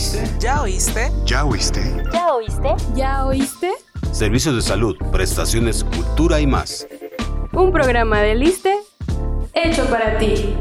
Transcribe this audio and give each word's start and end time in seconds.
oíste? 0.00 0.24
¿Ya 0.38 0.62
oíste? 0.62 1.12
¿Ya 1.26 1.44
oíste? 1.44 1.80
¿Ya 2.10 2.32
oíste? 2.32 2.74
¿Ya 2.94 3.26
oíste? 3.26 3.70
Servicios 4.12 4.54
de 4.54 4.62
salud, 4.62 4.96
prestaciones, 5.12 5.84
cultura 5.84 6.40
y 6.40 6.46
más. 6.46 6.88
Un 7.52 7.70
programa 7.70 8.22
de 8.22 8.34
Liste 8.34 8.78
hecho 9.52 9.84
para 9.90 10.16
ti. 10.16 10.56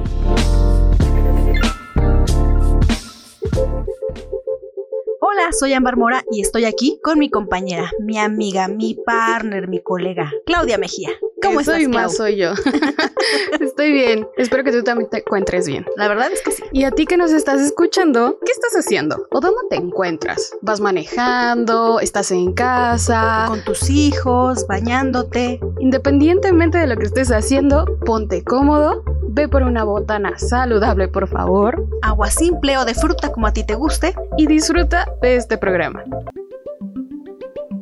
Hola, 5.22 5.54
soy 5.58 5.72
Ambar 5.72 5.96
Mora 5.96 6.26
y 6.32 6.42
estoy 6.42 6.66
aquí 6.66 7.00
con 7.02 7.18
mi 7.18 7.30
compañera, 7.30 7.90
mi 8.02 8.18
amiga, 8.18 8.68
mi 8.68 8.94
partner, 9.06 9.70
mi 9.70 9.82
colega, 9.82 10.34
Claudia 10.46 10.78
Mejía. 10.78 11.12
¿Cómo 11.42 11.62
Eso 11.62 11.72
estás, 11.72 11.84
y 11.84 11.88
más 11.88 12.16
soy 12.18 12.36
yo. 12.38 12.52
Estoy 13.60 13.92
bien. 13.92 14.28
Espero 14.38 14.64
que 14.64 14.72
tú 14.72 14.84
también 14.84 15.10
te 15.10 15.20
encuentres 15.20 15.68
bien. 15.68 15.86
La 15.96 16.08
verdad 16.08 16.32
es 16.32 16.42
que 16.42 16.52
sí. 16.52 16.64
Y 16.72 16.84
a 16.84 16.92
ti 16.92 17.06
que 17.06 17.18
nos 17.18 17.32
estás 17.32 17.62
escuchando, 17.62 18.38
¿qué 18.46 18.52
estás 18.52 18.74
haciendo? 18.74 19.28
¿O 19.32 19.40
dónde 19.40 19.62
te 19.70 19.78
encuentras? 19.78 20.52
¿Vas 20.62 20.80
manejando? 20.82 22.00
¿Estás 22.00 22.32
en 22.32 22.54
casa? 22.54 23.46
Con 23.48 23.64
tus 23.64 23.90
hijos, 23.90 24.66
bañándote. 24.68 25.60
Independientemente 25.80 26.78
de 26.78 26.88
lo 26.88 26.98
que 26.98 27.06
estés 27.06 27.32
haciendo, 27.32 27.86
ponte 28.06 28.44
cómodo, 28.44 29.04
ve 29.30 29.48
por 29.48 29.64
una 29.64 29.84
botana 29.84 30.38
saludable, 30.38 31.08
por 31.08 31.28
favor, 31.28 31.86
Agua 32.02 32.30
simple 32.30 32.78
o 32.78 32.86
de 32.86 32.94
fruta 32.94 33.32
como 33.32 33.48
a 33.48 33.54
ti 33.54 33.64
te 33.66 33.76
guste. 33.76 34.16
y 34.38 34.48
disfruta 34.48 35.06
de 35.22 35.36
este 35.36 35.58
programa. 35.58 36.04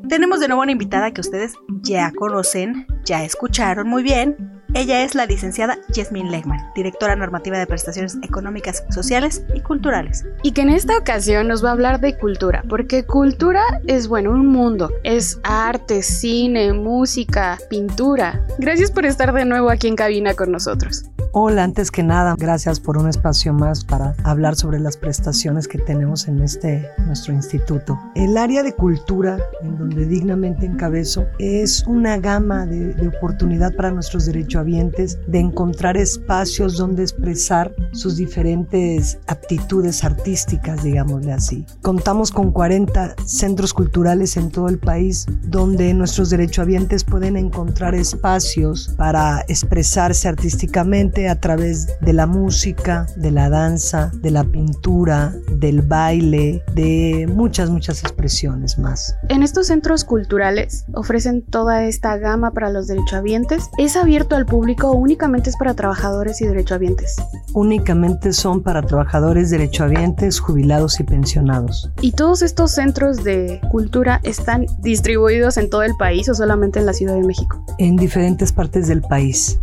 Tenemos 0.10 0.40
de 0.40 0.48
nuevo 0.48 0.62
una 0.62 0.72
invitada 0.72 1.12
que 1.12 1.20
ustedes 1.20 1.56
ya 1.82 2.14
conocen, 2.14 2.88
ya 3.04 3.26
escucharon 3.26 3.90
muy 3.90 4.04
bien. 4.04 4.64
Ella 4.74 5.04
es 5.04 5.16
la 5.16 5.26
licenciada 5.26 5.78
Yasmin 5.90 6.32
Legman, 6.32 6.60
directora 6.76 7.16
normativa 7.18 7.58
de 7.58 7.68
prestaciones 7.68 8.18
económicas, 8.22 8.86
sociales 8.90 9.44
y 9.54 9.60
culturales. 9.60 10.26
Y 10.44 10.52
que 10.52 10.62
en 10.62 10.70
esta 10.70 10.98
ocasión 10.98 11.50
nos 11.50 11.64
va 11.64 11.70
a 11.70 11.72
hablar 11.74 12.00
de 12.00 12.18
cultura, 12.18 12.64
porque 12.70 13.06
cultura 13.06 13.64
es, 13.88 14.08
bueno, 14.08 14.32
un 14.32 14.48
mundo. 14.48 14.92
Es 15.04 15.40
arte, 15.44 16.02
cine, 16.04 16.72
música, 16.72 17.58
pintura. 17.70 18.46
Gracias 18.60 18.92
por 18.92 19.06
estar 19.06 19.34
de 19.34 19.46
nuevo 19.46 19.70
aquí 19.70 19.88
en 19.88 19.96
cabina 19.98 20.36
con 20.36 20.52
nosotros. 20.52 21.04
Hola, 21.40 21.66
antes 21.66 21.92
que 21.92 22.02
nada, 22.02 22.34
gracias 22.36 22.80
por 22.80 22.98
un 22.98 23.08
espacio 23.08 23.54
más 23.54 23.86
para 23.86 24.16
hablar 24.24 24.56
sobre 24.56 24.80
las 24.80 24.98
prestaciones 24.98 25.68
que 25.68 25.78
tenemos 25.78 26.28
en 26.28 26.42
este 26.42 26.90
nuestro 27.06 27.32
instituto. 27.32 27.96
El 28.16 28.38
área 28.38 28.64
de 28.64 28.74
cultura, 28.74 29.38
en 29.62 29.78
donde 29.78 30.08
dignamente 30.08 30.66
encabezo, 30.66 31.28
es 31.38 31.86
una 31.86 32.18
gama 32.18 32.66
de, 32.66 32.96
de 32.96 33.08
oportunidad 33.10 33.72
para 33.76 33.92
nuestros 33.92 34.26
derechohabientes 34.26 35.20
de 35.28 35.38
encontrar 35.38 35.96
espacios 35.96 36.76
donde 36.76 37.04
expresar 37.04 37.72
sus 37.92 38.18
diferentes 38.18 39.20
aptitudes 39.28 40.04
artísticas, 40.04 40.84
digámosle 40.84 41.34
así. 41.34 41.68
Contamos 41.84 42.32
con 42.32 42.52
40 42.52 43.14
centros 43.26 43.76
culturales 43.76 44.38
en 44.38 44.50
todo 44.50 44.70
el 44.70 44.80
país 44.80 45.28
donde 45.44 45.94
nuestros 45.94 46.32
derechohabientes 46.32 47.04
pueden 47.04 47.38
encontrar 47.38 47.94
espacios 47.94 48.88
para 48.98 49.46
expresarse 49.48 50.28
artísticamente 50.28 51.27
a 51.30 51.40
través 51.40 51.88
de 52.02 52.14
la 52.14 52.28
música, 52.28 53.08
de 53.16 53.32
la 53.32 53.50
danza, 53.50 54.12
de 54.22 54.32
la 54.32 54.44
pintura, 54.44 55.34
del 55.52 55.82
baile, 55.82 56.64
de 56.74 57.30
muchas, 57.34 57.70
muchas 57.70 58.02
expresiones 58.02 58.78
más. 58.78 59.16
En 59.30 59.44
estos 59.44 59.68
centros 59.68 60.04
culturales 60.04 60.86
ofrecen 60.94 61.42
toda 61.42 61.86
esta 61.86 62.18
gama 62.18 62.52
para 62.52 62.70
los 62.70 62.88
derechohabientes. 62.88 63.70
¿Es 63.78 63.96
abierto 63.96 64.36
al 64.36 64.46
público 64.46 64.92
o 64.92 64.96
únicamente 64.96 65.50
es 65.50 65.58
para 65.58 65.74
trabajadores 65.74 66.42
y 66.42 66.48
derechohabientes? 66.48 67.16
Únicamente 67.54 68.34
son 68.34 68.62
para 68.62 68.82
trabajadores 68.82 69.50
derechohabientes, 69.50 70.40
jubilados 70.40 71.00
y 71.00 71.04
pensionados. 71.04 71.92
¿Y 72.02 72.12
todos 72.12 72.42
estos 72.42 72.72
centros 72.72 73.24
de 73.24 73.62
cultura 73.72 74.20
están 74.24 74.66
distribuidos 74.80 75.58
en 75.58 75.70
todo 75.70 75.84
el 75.84 75.96
país 75.96 76.30
o 76.30 76.34
solamente 76.34 76.80
en 76.80 76.86
la 76.86 76.94
Ciudad 76.94 77.16
de 77.16 77.24
México? 77.24 77.64
En 77.78 77.96
diferentes 77.96 78.52
partes 78.52 78.88
del 78.88 79.02
país. 79.02 79.60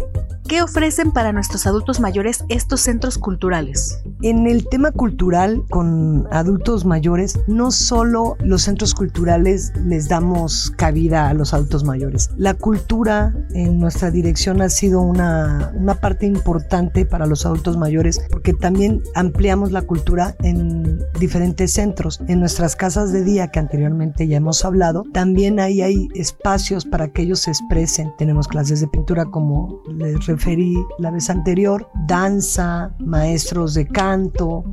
¿Qué 0.47 0.61
ofrecen 0.61 1.11
para 1.11 1.33
nuestros 1.33 1.67
adultos 1.67 2.01
mayores 2.01 2.45
estos 2.51 2.83
centros 2.83 3.17
culturales? 3.17 4.03
En 4.25 4.47
el 4.47 4.67
tema 4.67 4.91
cultural 4.91 5.67
con 5.69 6.27
adultos 6.31 6.87
mayores, 6.87 7.39
no 7.47 7.71
solo 7.71 8.39
los 8.41 8.63
centros 8.63 8.95
culturales 8.95 9.71
les 9.85 10.09
damos 10.09 10.73
cabida 10.79 11.29
a 11.29 11.35
los 11.35 11.53
adultos 11.53 11.85
mayores. 11.85 12.31
La 12.39 12.55
cultura 12.55 13.35
en 13.53 13.79
nuestra 13.79 14.11
dirección 14.11 14.63
ha 14.63 14.71
sido 14.71 15.03
una, 15.03 15.75
una 15.75 15.97
parte 15.97 16.25
importante 16.25 17.05
para 17.05 17.27
los 17.27 17.45
adultos 17.45 17.77
mayores 17.77 18.19
porque 18.31 18.55
también 18.55 19.03
ampliamos 19.15 19.73
la 19.73 19.83
cultura 19.83 20.35
en 20.43 21.01
diferentes 21.21 21.75
centros. 21.75 22.23
En 22.27 22.41
nuestras 22.41 22.77
casas 22.77 23.13
de 23.13 23.25
día, 23.25 23.49
que 23.49 23.59
anteriormente 23.59 24.27
ya 24.27 24.39
hemos 24.39 24.65
hablado, 24.65 25.05
también 25.13 25.61
ahí 25.61 25.83
hay 25.83 26.09
espacios 26.15 26.87
para 26.87 27.09
que 27.09 27.21
ellos 27.21 27.41
se 27.41 27.51
expresen. 27.51 28.11
Tenemos 28.17 28.49
clases 28.49 28.81
de 28.81 28.89
pintura 28.89 29.27
como 29.27 29.83
les 29.99 30.25
referí 30.25 30.79
la 30.99 31.11
vez 31.11 31.29
anterior, 31.29 31.91
danza, 32.07 32.95
maestros 33.01 33.75
de 33.75 33.87
canto. 33.87 34.14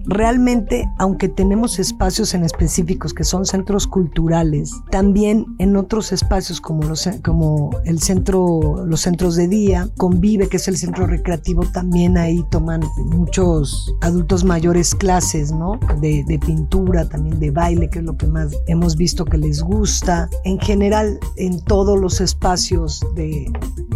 Realmente, 0.06 0.90
aunque 0.98 1.30
tenemos 1.30 1.80
espacios 1.80 2.34
en 2.34 2.44
específicos 2.44 3.14
que 3.14 3.24
son 3.24 3.46
centros 3.46 3.88
culturales, 3.88 4.72
también 4.92 5.46
en 5.60 5.76
otros 5.76 6.12
espacios 6.12 6.62
como, 6.62 6.84
los, 6.84 7.10
como 7.24 7.72
el 7.86 8.00
centro, 8.00 8.86
los 8.86 9.02
centros 9.02 9.36
de 9.36 9.48
día, 9.48 9.90
Convive, 9.98 10.48
que 10.48 10.58
es 10.58 10.68
el 10.68 10.78
centro 10.78 11.08
recreativo, 11.08 11.64
también 11.74 12.18
ahí 12.18 12.44
toman 12.50 12.82
muchos 12.98 13.94
adultos 14.02 14.44
mayores 14.44 14.96
clases, 14.96 15.52
¿no? 15.52 15.80
De, 16.00 16.24
de 16.28 16.40
pintura, 16.40 17.08
también 17.08 17.40
de 17.40 17.52
baile, 17.52 17.90
que 17.90 18.00
es 18.00 18.06
lo 18.06 18.18
que 18.18 18.28
más 18.28 18.56
hemos 18.68 18.96
visto 18.96 19.26
que 19.26 19.38
les 19.38 19.62
gusta. 19.62 20.30
En 20.44 20.60
general, 20.60 21.20
en 21.38 21.64
todos 21.66 22.00
los 22.00 22.22
espacios 22.22 23.02
de, 23.16 23.52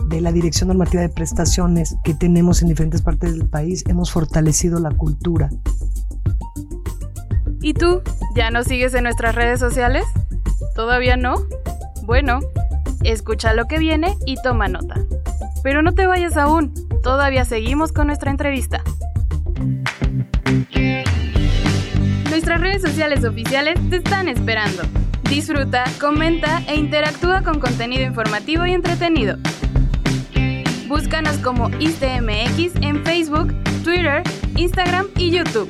de 0.09 0.21
la 0.21 0.31
Dirección 0.31 0.67
Normativa 0.69 1.01
de 1.01 1.09
Prestaciones 1.09 1.95
que 2.03 2.13
tenemos 2.13 2.61
en 2.61 2.69
diferentes 2.69 3.01
partes 3.01 3.31
del 3.31 3.47
país, 3.47 3.83
hemos 3.87 4.11
fortalecido 4.11 4.79
la 4.79 4.91
cultura. 4.91 5.34
¿Y 7.61 7.73
tú? 7.73 8.01
¿Ya 8.35 8.51
nos 8.51 8.67
sigues 8.67 8.93
en 8.93 9.03
nuestras 9.03 9.35
redes 9.35 9.59
sociales? 9.59 10.05
¿Todavía 10.75 11.17
no? 11.17 11.35
Bueno, 12.03 12.39
escucha 13.03 13.53
lo 13.53 13.65
que 13.65 13.79
viene 13.79 14.15
y 14.25 14.35
toma 14.41 14.67
nota. 14.67 14.95
Pero 15.63 15.81
no 15.81 15.93
te 15.93 16.05
vayas 16.05 16.37
aún, 16.37 16.73
todavía 17.01 17.45
seguimos 17.45 17.91
con 17.91 18.07
nuestra 18.07 18.29
entrevista. 18.29 18.83
Nuestras 22.29 22.61
redes 22.61 22.81
sociales 22.81 23.23
oficiales 23.23 23.79
te 23.89 23.95
están 23.95 24.27
esperando. 24.27 24.83
Disfruta, 25.29 25.85
comenta 25.99 26.61
e 26.67 26.75
interactúa 26.75 27.41
con 27.41 27.59
contenido 27.59 28.03
informativo 28.03 28.65
y 28.65 28.73
entretenido. 28.73 29.37
Búscanos 30.87 31.37
como 31.37 31.69
ISTMX 31.79 32.75
en 32.81 33.03
Facebook, 33.03 33.55
Twitter, 33.85 34.23
Instagram 34.57 35.09
y 35.15 35.29
YouTube. 35.29 35.69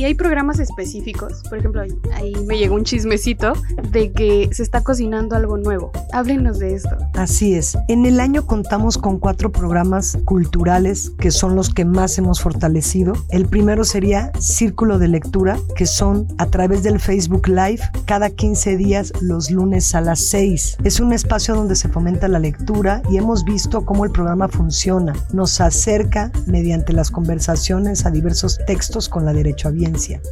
Y 0.00 0.04
hay 0.04 0.14
programas 0.14 0.58
específicos, 0.60 1.42
por 1.50 1.58
ejemplo, 1.58 1.82
ahí, 2.14 2.34
me 2.46 2.56
llegó 2.56 2.74
un 2.74 2.84
chismecito 2.84 3.52
de 3.90 4.10
que 4.12 4.48
se 4.50 4.62
está 4.62 4.82
cocinando 4.82 5.36
algo 5.36 5.58
nuevo. 5.58 5.92
Háblenos 6.14 6.58
de 6.58 6.74
esto. 6.74 6.96
Así 7.12 7.52
es. 7.52 7.76
En 7.86 8.06
el 8.06 8.18
año 8.18 8.46
contamos 8.46 8.96
con 8.96 9.18
cuatro 9.18 9.52
programas 9.52 10.16
culturales 10.24 11.12
que 11.18 11.30
son 11.30 11.54
los 11.54 11.68
que 11.68 11.84
más 11.84 12.16
hemos 12.16 12.40
fortalecido. 12.40 13.12
El 13.28 13.44
primero 13.44 13.84
sería 13.84 14.32
Círculo 14.38 14.98
de 14.98 15.08
Lectura, 15.08 15.58
que 15.76 15.84
son 15.84 16.26
a 16.38 16.46
través 16.46 16.82
del 16.82 16.98
Facebook 16.98 17.46
Live 17.48 17.82
cada 18.06 18.30
15 18.30 18.78
días 18.78 19.12
los 19.20 19.50
lunes 19.50 19.94
a 19.94 20.00
las 20.00 20.20
6. 20.20 20.78
Es 20.82 21.00
un 21.00 21.12
espacio 21.12 21.54
donde 21.54 21.76
se 21.76 21.90
fomenta 21.90 22.26
la 22.26 22.38
lectura 22.38 23.02
y 23.10 23.18
hemos 23.18 23.44
visto 23.44 23.84
cómo 23.84 24.06
el 24.06 24.12
programa 24.12 24.48
funciona. 24.48 25.12
Nos 25.34 25.60
acerca 25.60 26.32
mediante 26.46 26.94
las 26.94 27.10
conversaciones 27.10 28.06
a 28.06 28.10
diversos 28.10 28.58
textos 28.66 29.06
con 29.10 29.26
la 29.26 29.34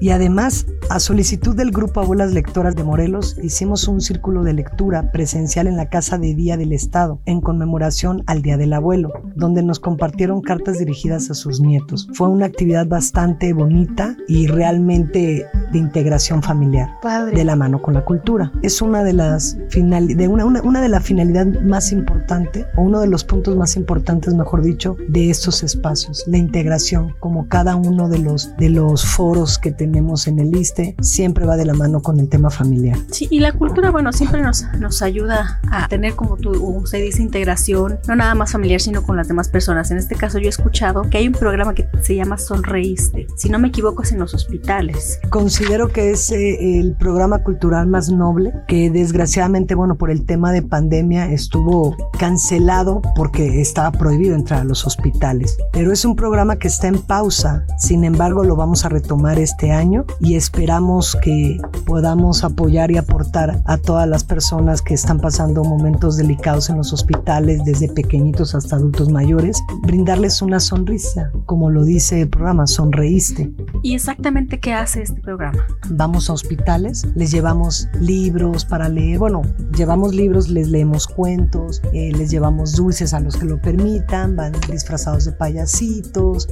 Y 0.01 0.11
además, 0.11 0.67
a 0.91 1.01
solicitud 1.01 1.57
del 1.57 1.71
grupo 1.71 2.01
Abuelas 2.01 2.33
Lectoras 2.33 2.75
de 2.75 2.85
Morelos, 2.85 3.37
hicimos 3.43 3.89
un 3.89 4.01
círculo 4.01 4.43
de 4.43 4.53
lectura 4.53 5.11
presencial 5.11 5.67
en 5.67 5.77
la 5.77 5.89
Casa 5.89 6.19
de 6.19 6.35
Día 6.35 6.57
del 6.57 6.73
Estado 6.73 7.21
en 7.27 7.41
conmemoración 7.41 8.23
al 8.27 8.43
Día 8.43 8.57
del 8.57 8.73
Abuelo, 8.73 9.13
donde 9.35 9.63
nos 9.63 9.81
compartieron 9.81 10.43
cartas 10.43 10.79
dirigidas 10.79 11.31
a 11.31 11.35
sus 11.35 11.61
nietos. 11.61 12.09
Fue 12.13 12.29
una 12.29 12.47
actividad 12.47 12.87
bastante 12.87 13.53
bonita 13.53 14.17
y 14.29 14.47
realmente 14.47 15.47
de 15.73 15.79
integración 15.79 16.43
familiar 16.43 16.89
Padre. 17.03 17.37
de 17.37 17.45
la 17.45 17.57
mano 17.57 17.81
con 17.81 17.95
la 17.95 18.05
cultura. 18.05 18.53
Es 18.63 18.83
una 18.83 19.03
de 19.03 19.13
las 19.13 19.57
final, 19.69 20.09
de 20.09 20.29
una, 20.29 20.45
una, 20.45 20.63
una 20.63 20.81
de 20.81 20.89
la 20.89 21.01
finalidad 21.01 21.47
más 21.63 21.93
importante 21.93 22.67
o 22.77 22.83
uno 22.83 23.01
de 23.01 23.07
los 23.07 23.25
puntos 23.25 23.57
más 23.57 23.77
importantes, 23.77 24.35
mejor 24.35 24.63
dicho, 24.63 24.97
de 25.09 25.31
estos 25.31 25.63
espacios, 25.63 26.25
la 26.27 26.39
integración, 26.39 27.15
como 27.21 27.49
cada 27.49 27.77
uno 27.77 28.09
de 28.09 28.19
los 28.19 28.57
de 28.57 28.71
los 28.71 29.05
foros 29.05 29.59
que 29.59 29.73
tenemos 29.73 30.27
en 30.27 30.39
el 30.39 30.55
ISTE 30.55 30.97
siempre 31.01 31.47
va 31.47 31.57
de 31.57 31.65
la 31.65 31.75
mano 31.75 32.01
con 32.01 32.19
el 32.21 32.29
tema 32.29 32.51
familiar. 32.51 32.99
Sí, 33.11 33.29
y 33.31 33.41
la 33.41 33.53
cultura, 33.53 33.91
bueno, 33.91 34.13
siempre 34.13 34.43
nos, 34.43 34.65
nos 34.79 35.03
ayuda 35.03 35.61
a 35.71 35.89
tener, 35.89 36.15
como 36.15 36.37
tú, 36.37 36.51
usted 36.53 37.03
dice, 37.03 37.23
integración, 37.23 37.99
no 38.07 38.17
nada 38.17 38.35
más 38.35 38.53
familiar, 38.53 38.81
sino 38.81 39.03
con 39.03 39.17
las 39.17 39.29
demás 39.29 39.49
personas. 39.49 39.91
En 39.91 39.99
este 39.99 40.15
caso, 40.15 40.39
yo 40.39 40.47
he 40.47 40.51
escuchado 40.51 41.03
que 41.03 41.19
hay 41.19 41.27
un 41.27 41.35
programa 41.35 41.75
que 41.75 41.89
se 42.03 42.15
llama 42.15 42.39
Sonreíste. 42.39 43.27
Si 43.37 43.49
no 43.49 43.59
me 43.59 43.69
equivoco, 43.69 44.03
es 44.03 44.13
en 44.13 44.19
los 44.19 44.35
hospitales. 44.35 45.21
Considero 45.59 45.89
que 45.89 46.13
es 46.13 46.31
eh, 46.31 46.79
el 46.79 46.95
programa 46.95 47.43
cultural 47.43 47.89
más 47.89 48.11
noble, 48.11 48.53
que 48.69 48.93
desgraciadamente, 48.93 49.75
bueno, 49.75 49.97
por 49.97 50.13
el 50.13 50.25
tema 50.25 50.53
de 50.53 50.63
pandemia 50.63 51.33
estuvo 51.33 51.97
cancelado 52.17 53.03
porque 53.17 53.61
estaba 53.61 53.91
prohibido 53.91 54.37
entrar 54.37 54.61
a 54.61 54.65
los 54.65 54.87
hospitales. 54.87 55.59
Pero 55.73 55.93
es 55.93 56.05
un 56.05 56.15
programa 56.15 56.61
que 56.61 56.69
está 56.69 56.87
en 56.87 57.01
pausa, 57.01 57.67
sin 57.77 58.05
embargo, 58.05 58.45
lo 58.45 58.55
vamos 58.55 58.85
a 58.85 58.89
retomar 58.89 59.41
este 59.41 59.73
año 59.73 60.05
y 60.21 60.37
esperamos 60.37 61.19
que 61.21 61.59
podamos 61.87 62.45
apoyar 62.45 62.93
y 62.93 62.99
aportar 62.99 63.61
a 63.65 63.79
todas 63.79 64.09
las 64.09 64.23
personas 64.23 64.81
que 64.81 64.95
están 64.95 65.19
pasando 65.19 65.65
momentos 65.65 66.17
delicados 66.17 66.71
en 66.71 66.77
los 66.77 66.93
hospitales, 66.93 67.65
desde 67.65 67.89
pequeñitos 67.89 68.55
hasta 68.55 68.77
adultos 68.77 69.11
mayores, 69.11 69.61
brindarles 69.83 70.41
una 70.41 70.61
sonrisa, 70.61 71.33
como 71.47 71.69
lo 71.69 71.85
dice 71.85 72.21
el 72.21 72.29
programa, 72.29 72.69
sonreíste. 72.69 73.51
¿Y 73.83 73.95
exactamente 73.97 74.61
qué 74.61 74.73
hace 74.73 75.03
este 75.03 75.21
programa? 75.21 75.48
Vamos 75.91 76.31
a 76.31 76.33
hospitales, 76.33 77.07
les 77.15 77.31
llevamos 77.31 77.89
libros 78.01 78.65
para 78.65 78.89
leer, 78.89 79.19
bueno, 79.19 79.43
llevamos 79.77 80.15
libros, 80.15 80.49
les 80.49 80.69
leemos 80.69 81.07
cuentos, 81.07 81.83
eh, 81.93 82.13
les 82.13 82.31
llevamos 82.31 82.75
dulces 82.75 83.15
a 83.15 83.21
los 83.21 83.37
que 83.37 83.47
lo 83.47 83.61
permitan, 83.61 84.37
van 84.37 84.53
disfrazados 84.71 85.25
de 85.25 85.33
payasitos, 85.33 86.49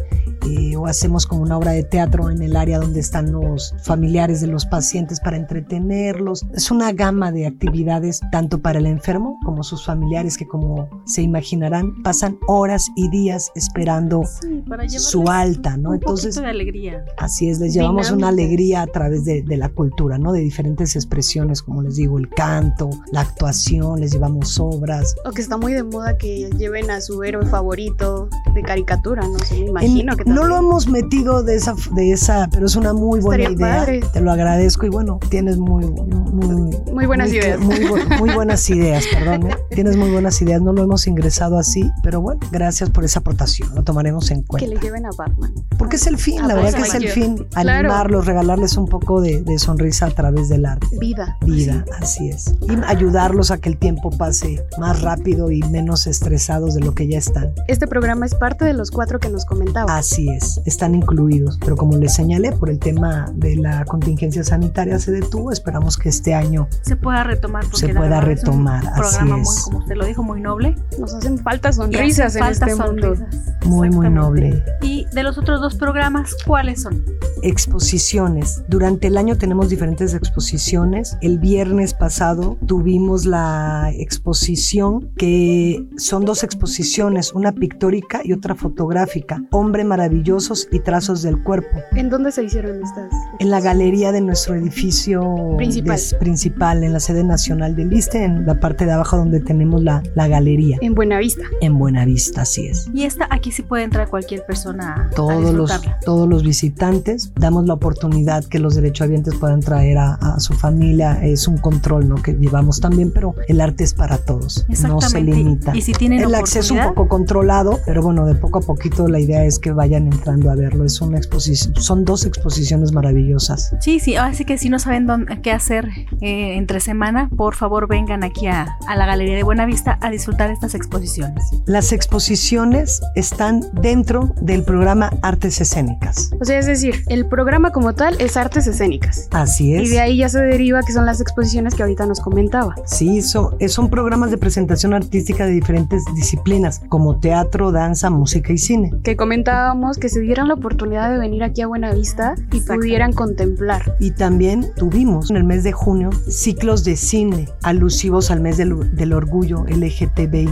eh, 0.46 0.76
o 0.76 0.87
hacemos 0.87 1.26
como 1.26 1.43
una 1.43 1.56
obra 1.58 1.72
de 1.72 1.82
teatro 1.84 2.31
en 2.31 2.43
el 2.43 2.56
área 2.56 2.78
donde 2.78 3.00
están 3.00 3.32
los 3.32 3.75
familiares 3.82 4.40
de 4.40 4.46
los 4.46 4.66
pacientes 4.66 5.20
para 5.20 5.37
entretenerlos. 5.37 6.44
Es 6.54 6.70
una 6.70 6.93
gama 6.93 7.32
de 7.32 7.46
actividades 7.46 8.20
tanto 8.32 8.60
para 8.60 8.78
el 8.78 8.87
enfermo 8.87 9.38
como 9.44 9.62
sus 9.62 9.84
familiares 9.84 10.37
que 10.37 10.46
como 10.46 10.88
se 11.06 11.22
imaginarán 11.22 12.02
pasan 12.02 12.38
horas 12.46 12.88
y 12.96 13.08
días 13.10 13.50
esperando 13.54 14.22
Sí, 14.40 14.62
para 14.69 14.88
su 14.88 15.28
alta, 15.28 15.76
¿no? 15.76 15.90
un 15.90 15.94
Entonces, 15.96 16.34
de 16.37 16.46
alegría. 16.46 17.04
Así 17.19 17.48
es, 17.48 17.58
les 17.60 17.75
llevamos 17.75 18.10
una 18.10 18.28
Dinámicas. 18.31 18.44
alegría 18.46 18.82
a 18.82 18.87
través 18.87 19.25
de, 19.25 19.43
de 19.43 19.56
la 19.56 19.69
cultura, 19.69 20.19
¿no? 20.19 20.32
De 20.32 20.40
diferentes 20.40 20.94
expresiones, 20.96 21.62
como 21.62 21.82
les 21.82 21.96
digo, 21.96 22.19
el 22.19 22.28
canto, 22.28 22.90
la 23.12 23.20
actuación, 23.22 24.00
les 24.00 24.12
llevamos 24.12 24.58
obras. 24.60 25.14
O 25.25 25.31
que 25.32 25.43
está 25.43 25.56
muy 25.56 25.72
de 25.72 25.82
moda 25.82 26.16
que 26.16 26.50
lleven 26.56 26.90
a 26.90 27.00
su 27.00 27.22
héroe 27.22 27.46
favorito 27.46 28.28
de 28.54 28.62
caricatura, 28.62 29.22
no 29.26 29.38
sé, 29.40 29.54
me 29.56 29.60
En- 29.60 29.69
imagino 29.69 30.16
que 30.16 30.25
no 30.36 30.44
lo 30.44 30.58
hemos 30.58 30.86
metido 30.86 31.42
de 31.42 31.54
esa, 31.56 31.74
de 31.94 32.12
esa, 32.12 32.46
pero 32.52 32.66
es 32.66 32.76
una 32.76 32.92
muy 32.92 33.20
buena 33.20 33.44
Estaría 33.44 33.66
idea. 33.68 33.78
padre. 33.80 34.00
Te 34.12 34.20
lo 34.20 34.30
agradezco 34.30 34.84
y 34.84 34.90
bueno, 34.90 35.18
tienes 35.30 35.56
muy, 35.56 35.86
muy, 35.86 36.76
Muy 36.92 37.06
buenas 37.06 37.28
muy- 37.30 37.38
ideas. 37.38 37.58
Muy, 37.58 37.80
muy 38.18 38.30
buenas 38.34 38.68
ideas, 38.76 39.04
perdón. 39.10 39.50
¿eh? 39.50 39.56
Tienes 39.70 39.96
muy 39.96 40.10
buenas 40.10 40.40
ideas, 40.42 40.60
no 40.60 40.74
lo 40.74 40.82
hemos 40.82 41.06
ingresado 41.06 41.58
así, 41.58 41.90
pero 42.02 42.20
bueno, 42.20 42.40
gracias 42.52 42.90
por 42.90 43.04
esa 43.04 43.20
aportación, 43.20 43.74
lo 43.74 43.82
tomaremos 43.82 44.30
en 44.30 44.42
Que 44.42 44.46
cuenta. 44.46 44.68
le 44.68 44.78
lleven 44.80 45.06
a 45.06 45.10
Batman. 45.16 45.54
Porque 45.78 45.96
es 45.96 46.06
el 46.06 46.18
fin, 46.18 46.46
la 46.46 46.54
verdad 46.54 46.74
que 46.74 46.82
es 46.82 46.94
el 46.94 47.08
fin, 47.08 47.36
Claro. 47.52 47.70
animarlos, 47.88 48.26
regalarles 48.26 48.76
un 48.76 48.88
poco 48.88 49.22
de, 49.22 49.42
de 49.42 49.58
sonrisa 49.58 50.06
a 50.06 50.10
través 50.10 50.50
del 50.50 50.66
arte. 50.66 50.86
Vida. 50.98 51.38
vida, 51.46 51.82
así 51.98 52.28
es. 52.28 52.54
Y 52.68 52.72
ayudarlos 52.86 53.50
a 53.50 53.58
que 53.58 53.70
el 53.70 53.78
tiempo 53.78 54.10
pase 54.10 54.62
más 54.78 55.00
rápido 55.00 55.50
y 55.50 55.60
menos 55.70 56.06
estresados 56.06 56.74
de 56.74 56.80
lo 56.82 56.94
que 56.94 57.08
ya 57.08 57.16
están. 57.18 57.54
Este 57.68 57.86
programa 57.86 58.26
es 58.26 58.34
parte 58.34 58.66
de 58.66 58.74
los 58.74 58.90
cuatro 58.90 59.18
que 59.18 59.30
nos 59.30 59.44
comentaba. 59.46 59.96
Así 60.16 60.30
es, 60.30 60.62
están 60.64 60.94
incluidos. 60.94 61.58
Pero 61.58 61.76
como 61.76 61.98
les 61.98 62.14
señalé, 62.14 62.50
por 62.52 62.70
el 62.70 62.78
tema 62.78 63.30
de 63.34 63.54
la 63.56 63.84
contingencia 63.84 64.42
sanitaria 64.42 64.98
se 64.98 65.12
detuvo. 65.12 65.52
Esperamos 65.52 65.98
que 65.98 66.08
este 66.08 66.32
año 66.32 66.68
Se 66.80 66.96
pueda 66.96 67.22
retomar. 67.22 67.64
Porque 67.64 67.88
Se 67.88 67.88
pueda 67.94 68.16
es 68.16 68.22
un 68.22 68.28
retomar, 68.28 68.86
así 68.86 69.00
programa 69.00 69.36
muy, 69.36 69.42
es. 69.42 69.60
como 69.64 69.78
usted 69.80 69.94
lo 69.94 70.06
dijo, 70.06 70.22
muy 70.22 70.40
noble. 70.40 70.74
Nos 70.98 71.12
hacen 71.14 71.36
falta 71.36 71.70
sonrisas 71.70 72.34
hacen 72.34 72.44
en 72.44 72.48
falta 72.48 72.66
este 72.66 72.82
mundo. 72.82 73.14
sonrisas. 73.14 73.66
muy, 73.66 73.90
muy 73.90 74.08
noble. 74.08 74.64
Y 74.80 75.04
de 75.12 75.22
los 75.22 75.36
otros 75.36 75.60
dos 75.60 75.74
programas, 75.74 76.34
¿cuáles 76.46 76.80
son? 76.80 77.04
Exposiciones. 77.42 78.62
Durante 78.69 79.08
el 79.08 79.19
año 79.19 79.36
tenemos 79.36 79.69
diferentes 79.69 80.14
exposiciones. 80.14 81.19
El 81.20 81.38
viernes 81.38 81.92
pasado 81.92 82.56
tuvimos 82.66 83.26
la 83.26 83.90
exposición 83.92 85.10
que 85.19 85.86
son 85.98 86.24
dos 86.24 86.42
exposiciones, 86.42 87.34
una 87.34 87.52
pictórica 87.52 88.22
y 88.24 88.32
otra 88.32 88.54
fotográfica. 88.54 89.42
Hombre 89.50 89.84
maravillosos 90.11 90.69
y 90.70 90.79
trazos 90.81 91.23
del 91.23 91.43
cuerpo. 91.43 91.81
¿En 91.94 92.08
dónde 92.11 92.31
se 92.31 92.44
hicieron 92.44 92.76
estas? 92.82 93.11
En 93.41 93.50
la 93.50 93.61
galería 93.61 94.12
de 94.12 94.20
nuestro 94.20 94.55
edificio 94.55 95.55
Principal. 95.56 95.97
des- 95.97 96.14
principal, 96.14 96.85
en 96.85 96.93
la 96.93 97.00
sede 97.00 97.25
nacional 97.25 97.75
del 97.75 97.93
ISTE, 97.93 98.25
en 98.25 98.47
la 98.47 98.61
parte 98.61 98.85
de 98.87 98.93
abajo 98.93 99.17
donde 99.17 99.41
tenemos 99.41 99.82
la, 99.82 100.03
la 100.14 100.29
galería, 100.29 100.79
En 100.81 100.94
Buenavista. 100.94 101.43
en 101.61 101.76
Buenavista, 101.79 102.43
así 102.43 102.67
es. 102.69 102.88
Y 102.94 103.03
esta 103.05 103.26
aquí 103.31 103.50
sí 103.50 103.62
puede 103.62 103.82
entrar 103.82 104.08
cualquier 104.08 104.44
persona 104.47 105.08
a 105.08 105.14
Todos 105.14 105.53
los, 105.53 105.69
disfrutarla. 105.70 105.99
todos 106.05 106.29
los 106.29 106.43
visitantes 106.44 107.32
damos 107.35 107.67
la 107.67 107.75
oportunidad 107.75 108.44
que 108.44 108.58
los 108.61 108.75
derechohabientes 108.76 109.35
puedan 109.35 109.61
traer 109.61 109.99
a, 109.99 110.14
a 110.14 110.38
su 110.41 110.53
familia. 110.55 111.19
Es 111.25 111.49
un 111.49 111.58
control 111.58 112.08
¿no? 112.08 112.17
que 112.17 112.32
llevamos 112.35 112.81
también, 112.81 113.11
pero 113.12 113.35
el 113.49 113.61
arte 113.61 113.82
es 113.85 113.93
para 113.94 114.19
todos, 114.19 114.64
no 114.69 114.75
se 114.76 114.87
Exactamente. 114.87 115.32
limita. 115.37 115.76
Y 115.76 115.82
si 115.82 115.93
tienen 115.93 116.20
El 116.20 116.35
acceso 116.35 116.75
un 116.75 116.82
poco 116.82 117.08
controlado, 117.08 117.81
pero 117.87 118.03
bueno, 118.03 118.25
de 118.26 118.35
poco 118.35 118.58
a 118.58 118.62
poquito 118.62 119.08
la 119.08 119.19
idea 119.19 119.44
es 119.44 119.58
que 119.58 119.73
vayan 119.73 119.95
entrando 120.04 120.50
a 120.50 120.54
verlo. 120.54 120.84
Es 120.84 121.00
una 121.00 121.16
exposición, 121.19 121.75
son 121.76 122.04
dos 122.04 122.25
exposiciones 122.26 122.93
maravillosas. 122.93 123.75
Sí, 123.81 124.00
sí, 124.00 124.16
así 124.16 124.44
que 124.44 124.58
si 124.58 124.69
no 124.69 124.78
saben 124.78 125.06
dónde, 125.06 125.40
qué 125.43 125.52
hacer 125.52 125.88
eh, 126.20 126.56
entre 126.56 126.81
semana, 126.81 127.28
por 127.37 127.54
favor 127.54 127.88
vengan 127.88 128.25
aquí 128.25 128.46
a, 128.46 128.76
a 128.87 128.96
la 128.96 129.06
Galería 129.06 129.37
de 129.37 129.43
Buenavista 129.43 129.98
a 130.02 130.10
disfrutar 130.10 130.50
estas 130.50 130.75
exposiciones. 130.75 131.44
Las 131.66 131.93
exposiciones 131.93 133.00
están 133.14 133.60
dentro 133.81 134.34
del 134.40 134.64
programa 134.64 135.10
Artes 135.22 135.60
Escénicas. 135.60 136.31
O 136.40 136.44
sea, 136.44 136.58
es 136.58 136.66
decir, 136.66 137.04
el 137.08 137.26
programa 137.28 137.70
como 137.70 137.94
tal 137.94 138.16
es 138.20 138.37
artes 138.37 138.66
escénicas. 138.66 139.28
Así 139.31 139.75
es. 139.75 139.84
Y 139.84 139.88
de 139.90 140.00
ahí 140.00 140.16
ya 140.19 140.28
se 140.28 140.40
deriva 140.40 140.82
que 140.82 140.93
son 140.93 141.06
las 141.06 141.20
exposiciones 141.20 141.75
que 141.75 141.82
ahorita 141.82 142.04
nos 142.06 142.20
comentaba. 142.20 142.75
Sí, 142.84 143.22
so- 143.22 143.56
eh, 143.60 143.69
son 143.69 143.90
programas 143.90 144.31
de 144.31 144.38
presentación 144.38 144.93
artística 144.93 145.46
de 145.46 145.52
diferentes 145.52 146.04
disciplinas, 146.14 146.81
como 146.88 147.19
teatro, 147.20 147.70
danza, 147.70 148.10
música 148.10 148.52
y 148.52 148.58
cine. 148.58 148.93
Que 149.04 149.16
comentábamos 149.16 149.85
que 149.94 150.08
se 150.08 150.20
dieran 150.20 150.48
la 150.48 150.54
oportunidad 150.54 151.10
de 151.10 151.18
venir 151.18 151.44
aquí 151.44 151.62
a 151.62 151.68
Buenavista 151.68 152.34
y 152.52 152.60
pudieran 152.60 153.12
contemplar. 153.12 153.96
Y 154.00 154.10
también 154.10 154.66
tuvimos 154.76 155.31
en 155.31 155.36
el 155.36 155.44
mes 155.44 155.62
de 155.62 155.72
junio 155.72 156.10
ciclos 156.28 156.82
de 156.84 156.96
cine 156.96 157.48
alusivos 157.62 158.31
al 158.31 158.40
mes 158.40 158.56
del, 158.56 158.94
del 158.96 159.12
orgullo 159.12 159.64
LGTBI, 159.69 160.48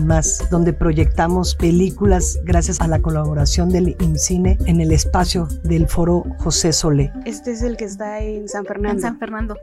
donde 0.50 0.72
proyectamos 0.72 1.56
películas 1.56 2.38
gracias 2.44 2.80
a 2.80 2.86
la 2.86 3.00
colaboración 3.00 3.70
del 3.70 3.96
IMCINE 4.00 4.58
en 4.66 4.80
el 4.80 4.92
espacio 4.92 5.48
del 5.64 5.88
foro 5.88 6.24
José 6.38 6.72
Solé. 6.72 7.12
Este 7.24 7.52
es 7.52 7.62
el 7.62 7.76
que 7.76 7.84
está 7.84 8.20
en 8.20 8.48
San 8.48 8.64
Fernando. 8.64 8.94
En 8.94 9.00
San 9.00 9.18
Fernando. 9.18 9.56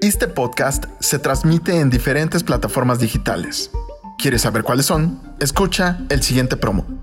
Este 0.00 0.28
podcast 0.28 0.84
se 1.00 1.18
transmite 1.18 1.80
en 1.80 1.90
diferentes 1.90 2.44
plataformas 2.44 3.00
digitales. 3.00 3.70
¿Quieres 4.18 4.42
saber 4.42 4.64
cuáles 4.64 4.86
son? 4.86 5.20
Escucha 5.40 5.98
el 6.08 6.22
siguiente 6.22 6.56
promo. 6.56 6.97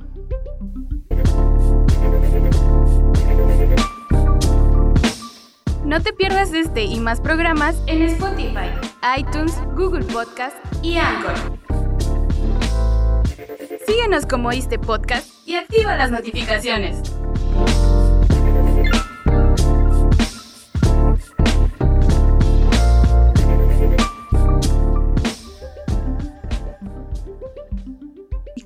No 5.96 6.02
te 6.02 6.12
pierdas 6.12 6.52
este 6.52 6.84
y 6.84 7.00
más 7.00 7.22
programas 7.22 7.82
en 7.88 8.02
Spotify, 8.02 8.68
iTunes, 9.18 9.54
Google 9.78 10.04
Podcast 10.04 10.58
y 10.84 10.98
Anchor. 10.98 11.58
Síguenos 13.88 14.26
como 14.26 14.52
este 14.52 14.78
podcast 14.78 15.26
y 15.48 15.56
activa 15.56 15.96
las 15.96 16.12
notificaciones. 16.12 17.15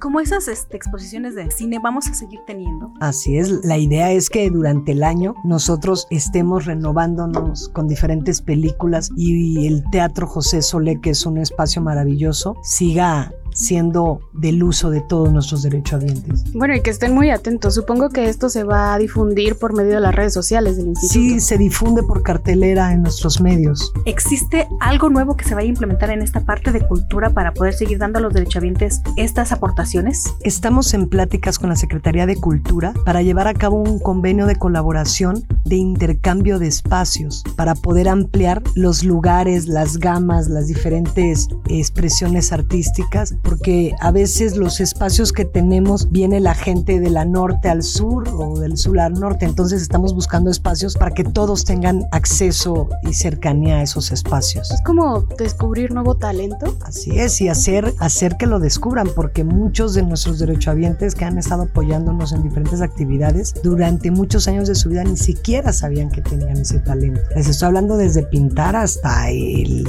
Como 0.10 0.22
esas 0.22 0.48
este, 0.48 0.76
exposiciones 0.76 1.36
de 1.36 1.52
cine 1.52 1.78
vamos 1.78 2.08
a 2.08 2.16
seguir 2.16 2.40
teniendo. 2.48 2.92
Así 3.00 3.38
es, 3.38 3.64
la 3.64 3.78
idea 3.78 4.12
es 4.12 4.32
que 4.32 4.50
durante 4.50 4.94
el 4.94 5.04
año 5.04 5.36
nosotros 5.44 6.08
estemos 6.10 6.66
renovándonos 6.66 7.70
con 7.70 7.88
diferentes 7.88 8.42
películas 8.42 9.12
y 9.16 9.68
el 9.68 9.84
Teatro 9.92 10.26
José 10.26 10.64
Solé, 10.64 11.00
que 11.00 11.12
es 11.12 11.28
un 11.28 11.38
espacio 11.38 11.84
maravilloso, 11.84 12.56
siga 12.64 13.32
siendo 13.54 14.22
del 14.34 14.64
uso 14.64 14.90
de 14.90 15.02
todos 15.02 15.32
nuestros 15.32 15.64
derechohabientes. 15.64 16.52
Bueno, 16.54 16.76
y 16.76 16.82
que 16.82 16.90
estén 16.90 17.14
muy 17.14 17.30
atentos. 17.30 17.76
Supongo 17.76 18.10
que 18.10 18.30
esto 18.30 18.50
se 18.50 18.64
va 18.64 18.94
a 18.94 18.98
difundir 18.98 19.56
por 19.56 19.74
medio 19.76 19.96
de 19.96 20.00
las 20.00 20.16
redes 20.16 20.34
sociales 20.34 20.78
del 20.78 20.88
instituto. 20.88 21.14
Sí, 21.14 21.40
se 21.40 21.58
difunde 21.58 22.04
por 22.04 22.24
cartelera 22.24 22.94
en 22.94 23.04
nuestros 23.04 23.42
medios. 23.42 23.92
¿Existe 24.06 24.68
algo 24.80 25.10
nuevo 25.10 25.36
que 25.36 25.46
se 25.46 25.56
vaya 25.56 25.68
a 25.68 25.70
implementar 25.70 26.10
en 26.12 26.22
esta 26.22 26.42
parte 26.42 26.72
de 26.72 26.86
cultura 26.86 27.32
para 27.32 27.54
poder 27.54 27.74
seguir 27.74 27.98
dando 27.98 28.20
a 28.20 28.22
los 28.22 28.34
derechohabientes 28.34 29.02
estas 29.18 29.52
aportaciones? 29.52 30.24
Estamos 30.42 30.94
en 30.94 31.08
pláticas 31.08 31.60
con 31.60 31.70
la 31.70 31.76
Secretaría 31.76 32.26
de 32.26 32.36
Cultura 32.36 32.94
para 33.06 33.22
llevar 33.22 33.48
a 33.48 33.54
cabo 33.54 33.82
un 33.82 34.00
convenio 34.00 34.46
de 34.46 34.56
colaboración 34.56 35.44
de 35.66 35.76
intercambio 35.76 36.60
de 36.60 36.68
espacios 36.68 37.44
para 37.56 37.76
poder 37.76 38.10
ampliar 38.10 38.62
los 38.76 39.04
lugares, 39.04 39.68
las 39.68 39.98
gamas, 39.98 40.48
las 40.48 40.68
diferentes 40.68 41.48
expresiones 41.68 42.52
artísticas, 42.52 43.36
porque 43.44 43.94
a 44.00 44.12
veces 44.12 44.58
los 44.58 44.80
espacios 44.80 45.34
que 45.34 45.46
tenemos 45.46 46.12
viene 46.12 46.40
la 46.40 46.54
gente 46.54 47.00
de 47.00 47.10
la 47.10 47.26
norte 47.26 47.70
al 47.70 47.84
sur 47.84 48.28
o 48.30 48.60
del 48.60 48.78
sur 48.78 49.00
al 49.00 49.14
norte, 49.14 49.46
entonces 49.46 49.82
estamos 49.82 50.14
buscando 50.14 50.50
espacios 50.50 50.96
para 50.96 51.12
que 51.12 51.24
todos 51.24 51.66
tengan 51.66 52.06
acceso 52.12 52.90
y 53.04 53.14
cercanía 53.14 53.78
a 53.78 53.84
esos 53.84 54.12
espacios. 54.12 54.72
Es 54.72 54.82
como 54.82 55.22
descubrir 55.38 55.94
nuevo 55.94 56.16
talento. 56.16 56.76
Así 56.82 57.12
es, 57.18 57.42
y 57.42 57.50
hacer, 57.50 57.94
hacer 58.00 58.38
que 58.38 58.46
lo 58.46 58.60
descubran, 58.60 59.10
porque 59.16 59.44
muchos 59.44 59.94
de 59.94 60.04
nuestros 60.04 60.40
derechohabientes 60.40 61.16
que 61.16 61.26
han 61.26 61.38
estado 61.38 61.64
apoyándonos 61.64 62.34
en 62.34 62.44
diferentes 62.44 62.82
actividades 62.82 63.54
durante 63.64 64.12
muchos 64.12 64.48
años 64.48 64.68
de 64.68 64.76
su 64.76 64.90
vida 64.90 65.04
ni 65.04 65.18
siquiera 65.18 65.74
sabían 65.74 66.10
que 66.10 66.22
tenían 66.22 66.58
ese 66.58 66.80
talento. 66.80 67.22
Les 67.36 67.48
estoy 67.48 67.68
hablando 67.68 67.98
desde 67.98 68.24
pintar 68.24 68.76
hasta 68.76 69.30
el 69.30 69.86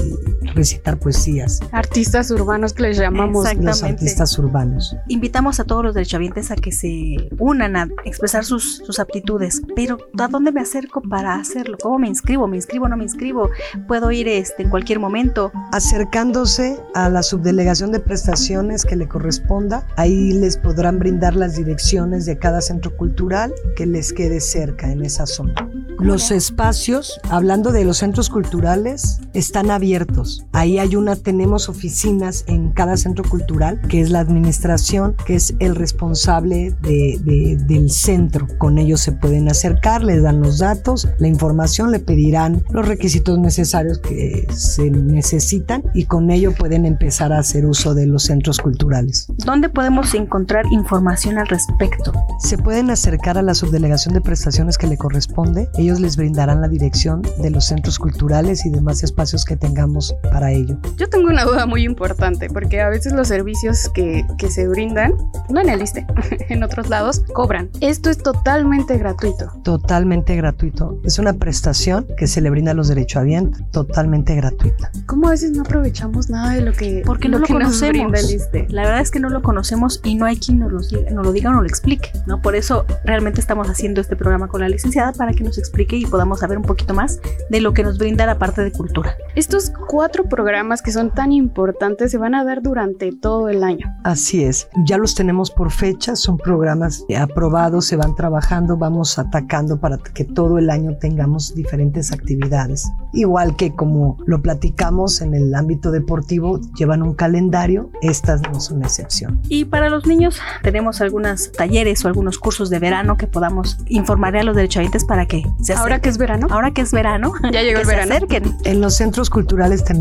recitar 0.55 0.99
poesías. 0.99 1.61
Artistas 1.73 2.31
urbanos 2.31 2.73
que 2.73 2.83
les 2.83 2.99
llamamos. 2.99 3.47
Los 3.57 3.83
artistas 3.83 4.39
urbanos. 4.39 4.97
Invitamos 5.09 5.61
a 5.61 5.65
todos 5.65 5.85
los 5.85 5.95
derechohabientes 5.95 6.51
a 6.51 6.57
que 6.57 6.73
se 6.73 7.17
unan 7.39 7.77
a 7.77 7.89
expresar 8.05 8.45
sus, 8.45 8.79
sus 8.79 8.99
aptitudes, 8.99 9.63
pero 9.75 9.99
¿a 10.19 10.29
dónde 10.29 10.53
me 10.53 10.61
acerco 10.61 11.01
para 11.03 11.35
hacerlo? 11.35 11.77
¿Cómo 11.83 11.99
me 11.99 12.09
inscribo? 12.09 12.47
¿Me 12.47 12.57
inscribo 12.57 12.87
o 12.87 12.89
no 12.89 12.97
me 12.97 13.05
inscribo? 13.05 13.51
¿Puedo 13.87 14.11
ir 14.11 14.29
este, 14.29 14.63
en 14.63 14.71
cualquier 14.71 14.99
momento? 14.99 15.53
Acercándose 15.73 16.79
a 16.95 17.09
la 17.09 17.23
subdelegación 17.23 17.93
de 17.93 18.01
prestaciones 18.01 18.85
que 18.85 18.97
le 18.97 19.09
corresponda, 19.09 19.87
ahí 19.97 20.33
les 20.33 20.57
podrán 20.57 20.99
brindar 20.99 21.35
las 21.37 21.57
direcciones 21.57 22.27
de 22.27 22.39
cada 22.39 22.61
centro 22.61 22.97
cultural 22.97 23.53
que 23.77 23.87
les 23.87 24.13
quede 24.13 24.41
cerca 24.41 24.91
en 24.91 25.05
esa 25.05 25.27
zona. 25.27 25.55
Los 25.99 26.31
espacios, 26.31 27.21
hablando 27.29 27.73
de 27.73 27.85
los 27.85 27.99
centros 27.99 28.31
culturales, 28.31 29.21
están 29.35 29.71
abiertos. 29.71 30.40
Ahí 30.53 30.79
hay 30.79 30.97
una, 30.97 31.17
tenemos 31.17 31.69
oficinas 31.69 32.45
en 32.47 32.71
cada 32.73 32.97
centro 32.97 33.25
cultural, 33.25 33.81
que 33.89 34.01
es 34.01 34.11
la 34.11 34.21
administración, 34.21 35.15
que 35.27 35.35
es 35.37 35.55
el 35.59 35.77
responsable 35.77 36.75
de, 36.83 37.21
de, 37.25 37.57
del 37.67 37.91
centro. 37.91 38.47
Con 38.59 38.79
ellos 38.79 39.01
se 39.01 39.13
pueden 39.13 39.49
acercar, 39.49 40.03
les 40.03 40.23
dan 40.23 40.41
los 40.41 40.59
datos, 40.59 41.09
la 41.19 41.29
información, 41.29 41.91
le 41.91 42.01
pedirán 42.01 42.63
los 42.71 42.87
requisitos 42.87 43.39
necesarios 43.39 43.99
que 43.99 44.47
se 44.53 44.91
necesitan 44.91 45.83
y 45.95 46.05
con 46.05 46.31
ello 46.31 46.53
pueden 46.55 46.87
empezar 46.87 47.33
a 47.33 47.39
hacer 47.39 47.67
uso 47.67 47.95
de 47.95 48.07
los 48.07 48.25
centros 48.25 48.59
culturales. 48.59 49.27
¿Dónde 49.45 49.69
podemos 49.69 50.15
encontrar 50.15 50.65
información 50.71 51.39
al 51.39 51.47
respecto? 51.47 52.13
Se 52.41 52.59
pueden 52.59 52.91
acercar 52.91 53.39
a 53.39 53.43
la 53.43 53.55
subdelegación 53.55 54.15
de 54.15 54.21
prestaciones 54.21 54.79
que 54.79 54.87
le 54.87 54.97
corresponde. 54.97 55.69
Ellos 55.79 56.01
les 56.01 56.17
brindarán 56.17 56.61
la 56.61 56.69
dirección 56.69 57.23
de 57.43 57.51
los 57.51 57.67
centros 57.67 57.99
culturales 57.99 58.67
y 58.67 58.71
demás 58.71 59.03
espacios 59.03 59.45
que 59.45 59.57
tengamos 59.57 60.15
para 60.31 60.51
ello. 60.53 60.77
Yo 60.97 61.09
tengo 61.09 61.29
una 61.29 61.45
duda 61.45 61.67
muy 61.67 61.85
importante 61.85 62.49
porque 62.49 62.81
a 62.81 62.89
veces 62.89 63.13
los 63.13 63.29
servicios 63.29 63.89
que, 63.95 64.25
que 64.39 64.51
se 64.51 64.67
brindan, 64.69 65.15
no 65.49 65.61
en 65.61 65.69
el 65.69 65.83
ISTE, 65.83 66.07
en 66.49 66.63
otros 66.63 66.89
lados, 66.89 67.25
cobran. 67.33 67.71
Esto 67.81 68.11
es 68.11 68.19
totalmente 68.19 68.97
gratuito. 68.99 69.51
Totalmente 69.65 70.37
gratuito. 70.37 71.01
Es 71.05 71.19
una 71.19 71.33
prestación 71.35 72.07
que 72.17 72.27
se 72.27 72.41
le 72.41 72.51
brinda 72.51 72.73
a 72.73 72.75
los 72.75 72.89
derechohabientes, 72.89 73.63
totalmente 73.71 74.35
gratuita. 74.35 74.91
¿Cómo 75.07 75.29
a 75.29 75.31
veces 75.33 75.51
no 75.53 75.63
aprovechamos 75.63 76.29
nada 76.31 76.55
de 76.55 76.61
lo 76.63 76.73
que, 76.73 77.03
Porque 77.05 77.29
no 77.29 77.39
lo, 77.39 77.47
que 77.47 77.53
nos 77.55 77.63
conocemos. 77.65 77.91
brinda 78.13 78.19
el 78.21 78.35
ISSSTE? 78.37 78.67
La 78.71 78.83
verdad 78.83 79.01
es 79.01 79.11
que 79.11 79.21
no 79.21 79.29
lo 79.31 79.43
conocemos 79.43 80.01
y 80.05 80.15
no 80.15 80.27
hay 80.27 80.37
quien 80.37 80.59
nos 80.59 80.73
lo, 80.73 80.81
diga- 80.81 81.11
nos 81.11 81.27
lo 81.27 81.33
diga 81.33 81.51
o 81.51 81.53
nos 81.53 81.63
lo 81.63 81.69
explique, 81.69 82.11
¿no? 82.27 82.41
Por 82.41 82.55
eso 82.55 82.85
realmente 83.05 83.41
estamos 83.41 83.69
haciendo 83.69 84.01
este 84.01 84.17
programa 84.17 84.49
con 84.49 84.61
la 84.61 84.69
licenciada 84.69 85.13
para 85.13 85.33
que 85.33 85.45
nos 85.45 85.59
explique 85.59 85.97
y 85.97 86.07
podamos 86.07 86.41
saber 86.41 86.59
un 86.59 86.65
poquito 86.65 86.95
más 86.95 87.21
de 87.51 87.61
lo 87.61 87.73
que 87.73 87.83
nos 87.83 87.99
brinda 87.99 88.27
la 88.27 88.39
parte 88.39 88.63
de 88.63 88.73
cultura. 88.73 89.17
Estos 89.35 89.73
cuatro 89.89 90.20
programas 90.29 90.83
que 90.83 90.93
son 90.93 91.11
tan 91.13 91.33
importantes 91.33 92.11
se 92.11 92.19
van 92.19 92.35
a 92.35 92.45
dar 92.45 92.63
durante 92.63 93.13
todo 93.13 93.49
el 93.49 93.63
año. 93.63 93.87
Así 94.05 94.45
es, 94.45 94.69
ya 94.87 94.99
los 94.99 95.15
tenemos 95.15 95.51
por 95.51 95.71
fecha, 95.71 96.17
son 96.17 96.39
programas 96.39 97.05
aprobados, 97.19 97.87
se 97.87 97.97
van 97.97 98.15
trabajando, 98.15 98.77
vamos 98.77 99.19
atacando 99.19 99.79
para 99.81 99.99
que 99.99 100.25
todo 100.25 100.59
el 100.59 100.71
año 100.71 100.97
tengamos 100.99 101.55
diferentes 101.55 102.13
actividades. 102.13 102.91
Igual 103.13 103.57
que 103.57 103.75
como 103.75 104.17
lo 104.27 104.41
platicamos 104.43 105.21
en 105.21 105.35
el 105.35 105.55
ámbito 105.55 105.91
deportivo, 105.91 106.61
llevan 106.77 107.03
un 107.03 107.15
calendario, 107.15 107.91
estas 108.03 108.43
no 108.43 108.61
son 108.61 108.83
excepción. 108.83 109.41
Y 109.49 109.65
para 109.65 109.89
los 109.91 110.07
niños 110.07 110.41
tenemos 110.63 111.01
algunos 111.01 111.53
talleres 111.53 112.05
o 112.05 112.09
algunos 112.09 112.39
cursos 112.39 112.71
de 112.71 112.79
verano 112.79 113.17
que 113.17 113.27
podamos 113.27 113.79
informar 113.87 114.37
a 114.37 114.43
los 114.43 114.57
derechohabientes 114.57 115.05
para 115.05 115.27
que 115.27 115.43
se 115.61 115.73
acerquen. 115.73 115.79
Ahora 115.81 116.01
que 116.01 116.09
es 116.09 116.19
verano, 116.19 116.47
Ahora 116.51 116.71
que 116.73 116.81
es 116.83 116.93
verano, 116.93 117.33
ya 117.53 117.63
llegó 117.63 117.77
que 117.77 117.83
el 117.83 117.87
se 117.87 117.95
verano. 117.95 118.15
acerquen. 118.15 118.57
En 118.65 118.81
los 118.81 118.95
centros 118.97 119.31
culturales 119.31 119.85
tenemos 119.85 120.00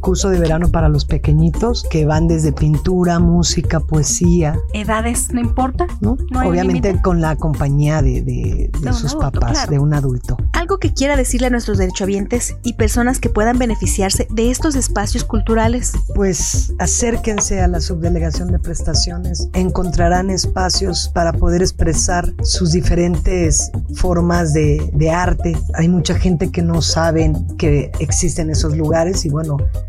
curso 0.00 0.28
de 0.30 0.38
verano 0.38 0.70
para 0.70 0.88
los 0.88 1.04
pequeñitos 1.04 1.84
que 1.90 2.04
van 2.06 2.28
desde 2.28 2.52
pintura, 2.52 3.18
música, 3.18 3.80
poesía, 3.80 4.56
Edades, 4.74 5.32
no 5.32 5.40
importa. 5.40 5.86
¿no? 6.00 6.16
No 6.30 6.48
Obviamente 6.48 7.00
con 7.02 7.20
la 7.20 7.36
compañía 7.36 8.02
de, 8.02 8.22
de- 8.22 8.70
de 8.80 8.92
sus 8.92 9.12
adulto, 9.14 9.30
papás, 9.32 9.52
claro. 9.52 9.70
de 9.72 9.78
un 9.78 9.94
adulto. 9.94 10.36
Algo 10.52 10.78
que 10.78 10.92
quiera 10.92 11.16
decirle 11.16 11.48
a 11.48 11.50
nuestros 11.50 11.78
derechohabientes 11.78 12.56
y 12.62 12.74
personas 12.74 13.18
que 13.18 13.28
puedan 13.30 13.58
beneficiarse 13.58 14.26
de 14.30 14.50
estos 14.50 14.74
espacios 14.76 15.24
culturales. 15.24 15.92
Pues 16.14 16.72
acérquense 16.78 17.60
a 17.60 17.68
la 17.68 17.80
subdelegación 17.80 18.50
de 18.52 18.58
prestaciones, 18.58 19.48
encontrarán 19.54 20.30
espacios 20.30 21.10
para 21.14 21.32
poder 21.32 21.62
expresar 21.62 22.32
sus 22.42 22.72
diferentes 22.72 23.70
formas 23.94 24.52
de, 24.52 24.90
de 24.94 25.10
arte. 25.10 25.56
Hay 25.74 25.88
mucha 25.88 26.14
gente 26.14 26.50
que 26.50 26.62
no 26.62 26.82
saben 26.82 27.46
que 27.56 27.90
existen 28.00 28.50
esos 28.50 28.76
lugares 28.76 29.24
y 29.24 29.30
bueno, 29.30 29.39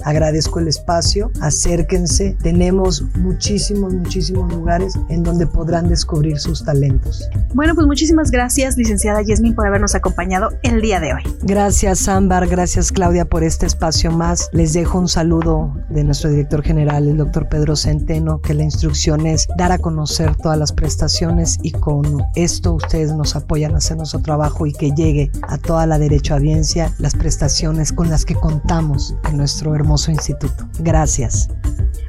agradezco 0.03 0.59
el 0.59 0.67
espacio, 0.67 1.31
acérquense. 1.41 2.35
Tenemos 2.41 3.03
muchísimos, 3.15 3.93
muchísimos 3.93 4.51
lugares 4.51 4.93
en 5.09 5.23
donde 5.23 5.47
podrán 5.47 5.89
descubrir 5.89 6.39
sus 6.39 6.63
talentos. 6.63 7.29
Bueno, 7.53 7.75
pues 7.75 7.87
muchísimas 7.87 8.31
gracias, 8.31 8.77
licenciada 8.77 9.21
Yasmin, 9.21 9.55
por 9.55 9.67
habernos 9.67 9.95
acompañado 9.95 10.49
el 10.63 10.81
día 10.81 10.99
de 10.99 11.13
hoy. 11.13 11.21
Gracias 11.43 12.07
Ámbar, 12.07 12.47
gracias 12.47 12.91
Claudia 12.91 13.25
por 13.25 13.43
este 13.43 13.65
espacio 13.65 14.11
más. 14.11 14.49
Les 14.53 14.73
dejo 14.73 14.99
un 14.99 15.07
saludo 15.07 15.73
de 15.89 16.03
nuestro 16.03 16.29
director 16.29 16.63
general, 16.63 17.07
el 17.07 17.17
doctor 17.17 17.49
Pedro 17.49 17.75
Centeno, 17.75 18.41
que 18.41 18.53
la 18.53 18.63
instrucción 18.63 19.25
es 19.25 19.47
dar 19.57 19.71
a 19.71 19.77
conocer 19.77 20.35
todas 20.35 20.57
las 20.57 20.71
prestaciones 20.71 21.57
y 21.61 21.71
con 21.71 22.23
esto 22.35 22.73
ustedes 22.73 23.13
nos 23.13 23.35
apoyan 23.35 23.73
a 23.73 23.77
hacer 23.77 23.97
nuestro 23.97 24.21
trabajo 24.21 24.65
y 24.65 24.73
que 24.73 24.91
llegue 24.91 25.31
a 25.43 25.57
toda 25.57 25.85
la 25.85 25.99
derechohabiencia 25.99 26.93
las 26.97 27.15
prestaciones 27.15 27.91
con 27.91 28.09
las 28.09 28.25
que 28.25 28.35
contamos 28.35 29.15
en 29.29 29.37
nuestro 29.41 29.73
hermoso 29.73 30.11
instituto. 30.11 30.67
Gracias. 30.79 31.49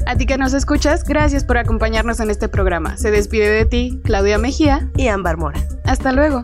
A 0.06 0.16
ti 0.16 0.26
que 0.26 0.36
nos 0.36 0.52
escuchas, 0.52 1.02
gracias 1.02 1.44
por 1.44 1.56
acompañarnos 1.56 2.20
en 2.20 2.28
este 2.28 2.46
programa. 2.46 2.98
Se 2.98 3.10
despide 3.10 3.48
de 3.48 3.64
ti, 3.64 4.00
Claudia 4.04 4.36
Mejía. 4.36 4.90
Y 4.96 5.08
Ámbar 5.08 5.38
Mora. 5.38 5.58
Hasta 5.84 6.12
luego. 6.12 6.42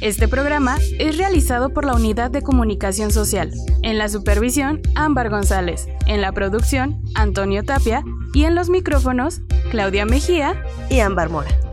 Este 0.00 0.28
programa 0.28 0.76
es 1.00 1.18
realizado 1.18 1.70
por 1.70 1.84
la 1.84 1.94
Unidad 1.94 2.30
de 2.30 2.42
Comunicación 2.42 3.10
Social. 3.10 3.50
En 3.82 3.98
la 3.98 4.08
supervisión, 4.08 4.80
Ámbar 4.94 5.30
González. 5.30 5.88
En 6.06 6.20
la 6.20 6.30
producción, 6.30 7.02
Antonio 7.16 7.64
Tapia. 7.64 8.04
Y 8.34 8.44
en 8.44 8.54
los 8.54 8.70
micrófonos, 8.70 9.40
Claudia 9.72 10.06
Mejía. 10.06 10.62
Y 10.90 11.00
Ámbar 11.00 11.28
Mora. 11.28 11.63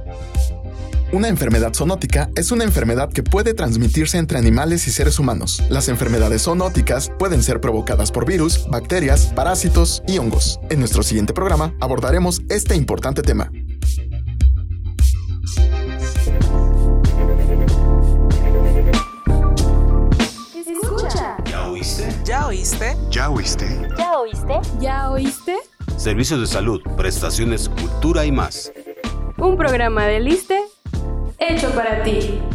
Una 1.14 1.28
enfermedad 1.28 1.74
zoonótica 1.74 2.30
es 2.36 2.54
una 2.54 2.64
enfermedad 2.64 3.12
que 3.12 3.22
puede 3.22 3.54
transmitirse 3.54 4.18
entre 4.18 4.38
animales 4.38 4.88
y 4.88 4.92
seres 4.92 5.20
humanos. 5.20 5.62
Las 5.68 5.90
enfermedades 5.90 6.44
zoonóticas 6.44 7.12
pueden 7.20 7.44
ser 7.44 7.60
provocadas 7.60 8.14
por 8.14 8.26
virus, 8.26 8.66
bacterias, 8.70 9.26
parásitos 9.36 10.04
y 10.08 10.20
hongos. 10.20 10.58
En 10.70 10.80
nuestro 10.80 11.04
siguiente 11.04 11.34
programa 11.34 11.74
abordaremos 11.82 12.42
este 12.48 12.78
importante 12.78 13.24
tema. 13.24 13.52
Escucha. 20.56 21.36
¿Ya 21.44 21.68
oíste? 21.68 22.16
¿Ya 22.24 22.48
oíste? 22.48 22.96
¿Ya 23.10 23.30
oíste? 23.30 23.88
¿Ya 23.98 24.18
oíste? 24.18 24.54
¿Ya 24.80 25.12
oíste? 25.12 25.58
Servicios 25.98 26.40
de 26.40 26.48
salud, 26.48 26.80
prestaciones, 26.96 27.68
cultura 27.68 28.24
y 28.26 28.32
más. 28.32 28.72
Un 29.38 29.58
programa 29.58 30.06
de 30.06 30.22
Liste 30.22 30.62
hecho 31.42 31.72
para 31.72 32.04
ti. 32.04 32.51